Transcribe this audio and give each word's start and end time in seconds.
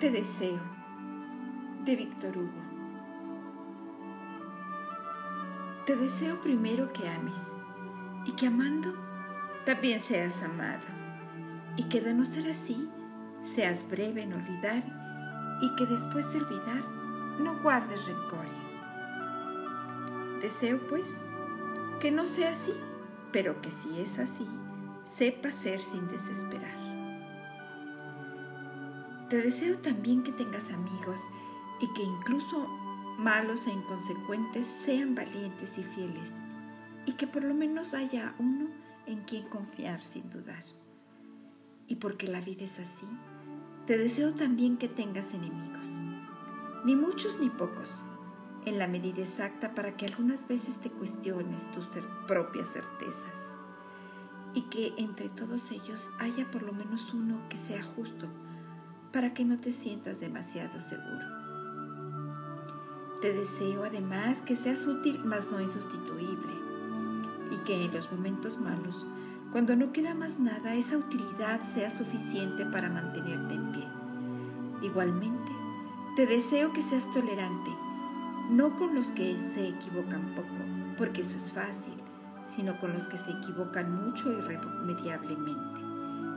Te 0.00 0.10
deseo, 0.10 0.60
de 1.86 1.96
Víctor 1.96 2.36
Hugo. 2.36 2.50
Te 5.86 5.96
deseo 5.96 6.38
primero 6.42 6.92
que 6.92 7.08
ames 7.08 7.32
y 8.26 8.32
que 8.32 8.48
amando 8.48 8.92
también 9.64 10.02
seas 10.02 10.42
amado 10.42 10.84
y 11.78 11.84
que 11.84 12.02
de 12.02 12.12
no 12.12 12.26
ser 12.26 12.50
así 12.50 12.90
seas 13.40 13.88
breve 13.88 14.24
en 14.24 14.34
olvidar 14.34 14.84
y 15.62 15.74
que 15.76 15.86
después 15.86 16.30
de 16.30 16.40
olvidar 16.40 16.84
no 17.40 17.62
guardes 17.62 18.06
rencores. 18.06 18.52
Deseo 20.42 20.78
pues 20.88 21.06
que 22.02 22.10
no 22.10 22.26
sea 22.26 22.52
así, 22.52 22.74
pero 23.32 23.62
que 23.62 23.70
si 23.70 23.98
es 23.98 24.18
así, 24.18 24.46
sepa 25.06 25.52
ser 25.52 25.80
sin 25.80 26.06
desesperar. 26.08 26.85
Te 29.28 29.42
deseo 29.42 29.76
también 29.78 30.22
que 30.22 30.30
tengas 30.30 30.70
amigos 30.70 31.20
y 31.80 31.92
que 31.94 32.02
incluso 32.02 32.68
malos 33.18 33.66
e 33.66 33.72
inconsecuentes 33.72 34.68
sean 34.84 35.16
valientes 35.16 35.76
y 35.78 35.82
fieles 35.82 36.32
y 37.06 37.14
que 37.14 37.26
por 37.26 37.42
lo 37.42 37.52
menos 37.52 37.92
haya 37.92 38.36
uno 38.38 38.68
en 39.06 39.22
quien 39.24 39.48
confiar 39.48 40.04
sin 40.04 40.30
dudar. 40.30 40.64
Y 41.88 41.96
porque 41.96 42.28
la 42.28 42.40
vida 42.40 42.64
es 42.64 42.78
así, 42.78 43.06
te 43.86 43.98
deseo 43.98 44.32
también 44.34 44.76
que 44.76 44.88
tengas 44.88 45.34
enemigos, 45.34 45.88
ni 46.84 46.94
muchos 46.94 47.40
ni 47.40 47.50
pocos, 47.50 47.90
en 48.64 48.78
la 48.78 48.86
medida 48.86 49.22
exacta 49.22 49.74
para 49.74 49.96
que 49.96 50.06
algunas 50.06 50.46
veces 50.46 50.78
te 50.80 50.90
cuestiones 50.90 51.68
tus 51.72 51.88
propias 52.28 52.68
certezas 52.68 53.34
y 54.54 54.62
que 54.62 54.92
entre 54.98 55.28
todos 55.30 55.68
ellos 55.72 56.10
haya 56.20 56.48
por 56.50 56.62
lo 56.62 56.72
menos 56.72 57.12
uno 57.12 57.40
que 57.48 57.56
sea 57.58 57.82
justo 57.96 58.28
para 59.16 59.32
que 59.32 59.46
no 59.46 59.58
te 59.58 59.72
sientas 59.72 60.20
demasiado 60.20 60.78
seguro. 60.78 61.24
Te 63.22 63.32
deseo 63.32 63.84
además 63.84 64.42
que 64.44 64.56
seas 64.56 64.86
útil 64.86 65.22
mas 65.24 65.50
no 65.50 65.58
insustituible 65.58 66.52
y 67.50 67.56
que 67.64 67.86
en 67.86 67.94
los 67.94 68.12
momentos 68.12 68.60
malos, 68.60 69.06
cuando 69.52 69.74
no 69.74 69.90
queda 69.90 70.12
más 70.14 70.38
nada, 70.38 70.74
esa 70.74 70.98
utilidad 70.98 71.62
sea 71.72 71.88
suficiente 71.88 72.66
para 72.66 72.90
mantenerte 72.90 73.54
en 73.54 73.72
pie. 73.72 73.88
Igualmente, 74.82 75.50
te 76.14 76.26
deseo 76.26 76.74
que 76.74 76.82
seas 76.82 77.10
tolerante, 77.14 77.70
no 78.50 78.76
con 78.76 78.94
los 78.94 79.06
que 79.12 79.38
se 79.54 79.68
equivocan 79.68 80.34
poco, 80.34 80.98
porque 80.98 81.22
eso 81.22 81.38
es 81.38 81.50
fácil, 81.52 81.94
sino 82.54 82.78
con 82.80 82.92
los 82.92 83.06
que 83.06 83.16
se 83.16 83.30
equivocan 83.30 83.94
mucho 83.94 84.30
irremediablemente, 84.30 85.80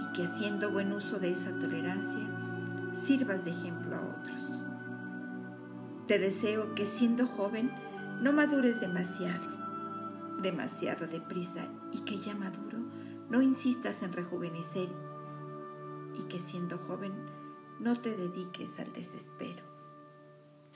y 0.00 0.12
que 0.14 0.24
haciendo 0.24 0.70
buen 0.70 0.90
uso 0.90 1.18
de 1.18 1.32
esa 1.32 1.52
tolerancia, 1.52 2.41
sirvas 3.06 3.44
de 3.44 3.50
ejemplo 3.50 3.96
a 3.96 4.00
otros. 4.00 4.42
Te 6.06 6.18
deseo 6.18 6.74
que 6.74 6.84
siendo 6.84 7.26
joven 7.26 7.70
no 8.20 8.32
madures 8.32 8.80
demasiado, 8.80 10.40
demasiado 10.40 11.06
deprisa 11.06 11.66
y 11.92 12.00
que 12.00 12.18
ya 12.18 12.34
maduro 12.34 12.78
no 13.30 13.42
insistas 13.42 14.02
en 14.02 14.12
rejuvenecer 14.12 14.88
y 16.18 16.22
que 16.24 16.38
siendo 16.38 16.78
joven 16.78 17.12
no 17.80 17.96
te 17.96 18.16
dediques 18.16 18.78
al 18.78 18.92
desespero. 18.92 19.62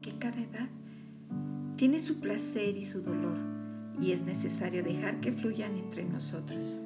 Que 0.00 0.18
cada 0.18 0.40
edad 0.40 0.68
tiene 1.76 2.00
su 2.00 2.20
placer 2.20 2.76
y 2.76 2.84
su 2.84 3.02
dolor 3.02 3.38
y 4.00 4.12
es 4.12 4.22
necesario 4.22 4.82
dejar 4.82 5.20
que 5.20 5.32
fluyan 5.32 5.76
entre 5.76 6.04
nosotros. 6.04 6.80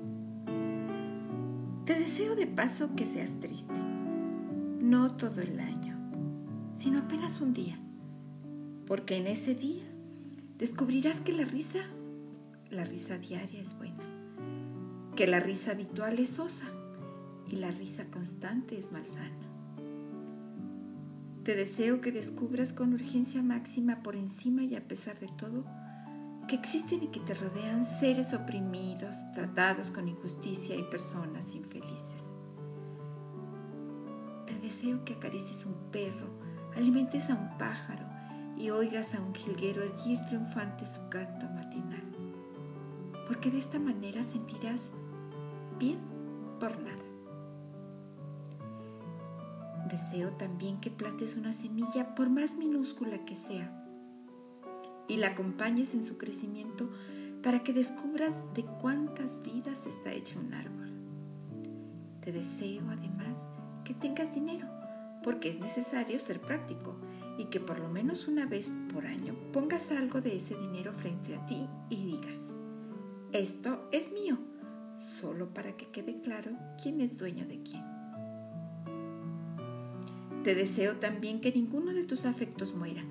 Te 1.84 1.94
deseo 1.98 2.34
de 2.34 2.46
paso 2.46 2.94
que 2.96 3.04
seas 3.04 3.38
triste 3.40 3.83
no 4.94 5.10
todo 5.16 5.40
el 5.40 5.58
año, 5.58 5.96
sino 6.76 7.00
apenas 7.00 7.40
un 7.40 7.52
día, 7.52 7.76
porque 8.86 9.16
en 9.16 9.26
ese 9.26 9.56
día 9.56 9.82
descubrirás 10.56 11.20
que 11.20 11.32
la 11.32 11.44
risa, 11.44 11.80
la 12.70 12.84
risa 12.84 13.18
diaria 13.18 13.60
es 13.60 13.76
buena, 13.76 14.04
que 15.16 15.26
la 15.26 15.40
risa 15.40 15.72
habitual 15.72 16.20
es 16.20 16.28
sosa 16.28 16.66
y 17.50 17.56
la 17.56 17.72
risa 17.72 18.04
constante 18.04 18.78
es 18.78 18.92
malsana. 18.92 19.48
Te 21.42 21.56
deseo 21.56 22.00
que 22.00 22.12
descubras 22.12 22.72
con 22.72 22.94
urgencia 22.94 23.42
máxima 23.42 24.00
por 24.00 24.14
encima 24.14 24.62
y 24.62 24.76
a 24.76 24.86
pesar 24.86 25.18
de 25.18 25.28
todo 25.36 25.64
que 26.46 26.54
existen 26.54 27.02
y 27.02 27.08
que 27.08 27.18
te 27.18 27.34
rodean 27.34 27.84
seres 27.84 28.32
oprimidos, 28.32 29.16
tratados 29.34 29.90
con 29.90 30.06
injusticia 30.06 30.76
y 30.76 30.84
personas 30.84 31.52
infelices 31.52 32.13
deseo 34.64 35.04
que 35.04 35.12
acaricies 35.12 35.66
un 35.66 35.74
perro, 35.92 36.26
alimentes 36.74 37.28
a 37.28 37.34
un 37.34 37.58
pájaro 37.58 38.06
y 38.56 38.70
oigas 38.70 39.14
a 39.14 39.20
un 39.20 39.34
jilguero 39.34 39.82
erguir 39.82 40.18
triunfante 40.26 40.86
su 40.86 41.06
canto 41.10 41.46
matinal. 41.50 42.02
Porque 43.28 43.50
de 43.50 43.58
esta 43.58 43.78
manera 43.78 44.22
sentirás 44.22 44.90
bien 45.78 45.98
por 46.58 46.78
nada. 46.80 47.02
Deseo 49.90 50.30
también 50.38 50.80
que 50.80 50.90
plantes 50.90 51.36
una 51.36 51.52
semilla, 51.52 52.14
por 52.14 52.30
más 52.30 52.56
minúscula 52.56 53.22
que 53.26 53.36
sea, 53.36 53.70
y 55.08 55.18
la 55.18 55.28
acompañes 55.28 55.92
en 55.92 56.02
su 56.02 56.16
crecimiento 56.16 56.88
para 57.42 57.62
que 57.62 57.74
descubras 57.74 58.32
de 58.54 58.64
cuántas 58.80 59.42
vidas 59.42 59.84
está 59.84 60.12
hecho 60.12 60.40
un 60.40 60.54
árbol. 60.54 60.90
Te 62.22 62.32
deseo 62.32 62.82
además 62.88 63.36
que 63.84 63.94
tengas 63.94 64.34
dinero, 64.34 64.66
porque 65.22 65.48
es 65.48 65.60
necesario 65.60 66.18
ser 66.18 66.40
práctico 66.40 66.96
y 67.38 67.46
que 67.46 67.60
por 67.60 67.78
lo 67.78 67.88
menos 67.88 68.28
una 68.28 68.46
vez 68.46 68.72
por 68.92 69.06
año 69.06 69.34
pongas 69.52 69.90
algo 69.90 70.20
de 70.20 70.36
ese 70.36 70.56
dinero 70.56 70.92
frente 70.92 71.34
a 71.34 71.46
ti 71.46 71.66
y 71.90 71.96
digas, 71.96 72.42
esto 73.32 73.88
es 73.92 74.12
mío, 74.12 74.38
solo 75.00 75.52
para 75.52 75.76
que 75.76 75.88
quede 75.90 76.20
claro 76.20 76.52
quién 76.82 77.00
es 77.00 77.16
dueño 77.18 77.46
de 77.46 77.62
quién. 77.62 77.84
Te 80.44 80.54
deseo 80.54 80.96
también 80.96 81.40
que 81.40 81.52
ninguno 81.52 81.92
de 81.94 82.04
tus 82.04 82.26
afectos 82.26 82.74
muera, 82.74 83.02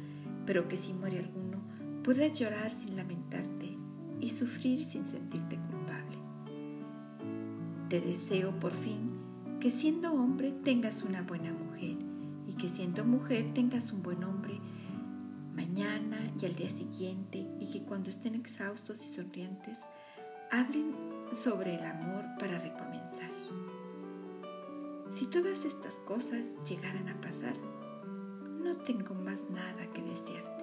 pero 0.45 0.67
que 0.67 0.78
si 0.78 0.94
muere 0.94 1.19
alguno, 1.19 1.57
puedas 2.03 2.38
llorar 2.38 2.73
sin 2.73 2.95
lamentarte 2.95 3.78
y 4.22 4.29
sufrir 4.29 4.85
sin 4.85 5.05
sentirte 5.05 5.57
culpable. 5.57 6.17
Te 7.90 8.00
deseo 8.01 8.51
por 8.59 8.73
fin 8.73 9.22
que 9.63 9.72
siendo 9.72 10.12
hombre 10.12 10.51
tengas 10.51 11.03
una 11.03 11.22
buena 11.22 11.53
mujer 11.53 11.96
y 12.46 12.53
que 12.59 12.68
siendo 12.68 13.06
mujer 13.06 13.53
tengas 13.53 13.94
un 13.94 14.03
buen 14.03 14.22
hombre 14.25 14.59
mañana 15.56 16.34
y 16.38 16.46
al 16.46 16.53
día 16.53 16.69
siguiente 16.69 17.47
y 17.62 17.72
que 17.72 17.81
cuando 17.84 18.09
estén 18.09 18.35
exhaustos 18.35 19.02
y 19.06 19.07
sonrientes 19.07 19.78
hablen 20.52 20.94
sobre 21.31 21.75
el 21.75 21.85
amor 21.85 22.25
para 22.38 22.59
recomenzar. 22.59 23.31
Si 25.13 25.28
todas 25.28 25.63
estas 25.63 25.94
cosas 26.06 26.46
llegaran 26.68 27.07
a 27.07 27.22
pasar, 27.22 27.56
no 28.62 28.75
tengo 28.79 29.16
más 29.16 29.50
nada 29.50 29.88
que 29.94 30.02
desear. 30.02 30.62